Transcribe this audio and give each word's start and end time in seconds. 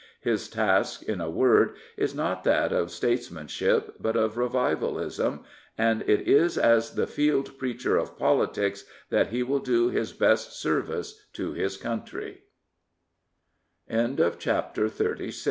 His 0.21 0.49
task, 0.49 1.03
in 1.03 1.21
a 1.21 1.29
word, 1.29 1.75
is 1.95 2.15
not 2.15 2.43
that 2.43 2.73
of 2.73 2.89
states 2.89 3.29
manship, 3.29 3.97
but 3.99 4.15
of 4.15 4.35
revivalism, 4.35 5.41
and 5.77 6.01
it 6.09 6.27
is 6.27 6.57
as 6.57 6.95
the 6.95 7.05
field 7.05 7.55
preacher 7.59 7.97
of 7.97 8.17
politics 8.17 8.83
that 9.11 9.27
he 9.27 9.43
will 9.43 9.59
do 9.59 9.89
his 9.89 10.11
best 10.11 10.59
service 10.59 11.21
to 11.33 11.51
his 11.53 11.77
country. 11.77 12.45